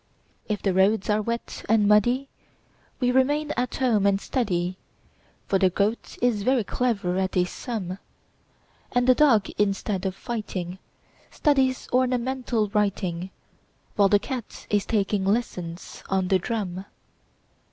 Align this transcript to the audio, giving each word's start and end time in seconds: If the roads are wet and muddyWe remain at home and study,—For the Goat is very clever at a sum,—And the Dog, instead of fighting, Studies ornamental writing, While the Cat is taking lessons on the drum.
If 0.49 0.63
the 0.63 0.73
roads 0.73 1.11
are 1.11 1.21
wet 1.21 1.63
and 1.69 1.87
muddyWe 1.87 2.27
remain 3.13 3.51
at 3.51 3.75
home 3.75 4.07
and 4.07 4.19
study,—For 4.19 5.59
the 5.59 5.69
Goat 5.69 6.17
is 6.23 6.41
very 6.41 6.63
clever 6.63 7.19
at 7.19 7.37
a 7.37 7.45
sum,—And 7.45 9.05
the 9.05 9.13
Dog, 9.13 9.49
instead 9.59 10.07
of 10.07 10.15
fighting, 10.15 10.79
Studies 11.29 11.87
ornamental 11.93 12.69
writing, 12.69 13.29
While 13.95 14.09
the 14.09 14.17
Cat 14.17 14.65
is 14.71 14.87
taking 14.87 15.23
lessons 15.23 16.01
on 16.09 16.29
the 16.29 16.39
drum. 16.39 16.85